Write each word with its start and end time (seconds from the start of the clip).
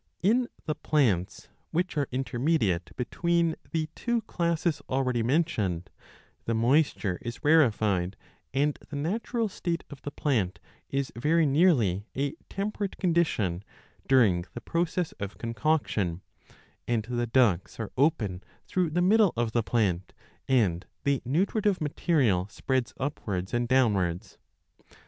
In 0.23 0.47
the 0.65 0.73
plants 0.73 1.47
which 1.69 1.95
are 1.95 2.07
intermediate 2.11 2.89
between 2.95 3.55
the 3.71 3.87
two 3.93 4.23
classes 4.23 4.81
already 4.89 5.21
mentioned, 5.21 5.91
the 6.45 6.55
moisture 6.55 7.19
is 7.21 7.43
rarefied 7.43 8.17
and 8.51 8.79
the 8.89 8.95
natural 8.95 9.47
state 9.47 9.83
of 9.91 10.01
the 10.01 10.09
plant 10.09 10.57
is 10.89 11.13
very 11.15 11.45
nearly 11.45 12.07
a 12.15 12.31
temperate 12.49 12.97
condition 12.97 13.63
during 14.07 14.45
the 14.55 14.61
process 14.61 15.11
of 15.19 15.37
concoction, 15.37 16.21
and 16.87 17.03
the 17.05 17.27
ducts 17.27 17.79
are 17.79 17.91
open 17.95 18.39
5 18.61 18.61
through 18.67 18.89
the 18.89 19.03
middle 19.03 19.33
of 19.37 19.51
the 19.51 19.61
plant, 19.61 20.13
and 20.47 20.87
the 21.03 21.21
nutritive 21.25 21.79
material 21.79 22.47
spreads 22.49 22.91
upwards 22.99 23.53
and 23.53 23.67
downwards. 23.67 24.39